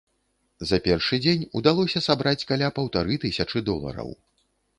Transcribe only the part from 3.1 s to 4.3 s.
тысячы долараў.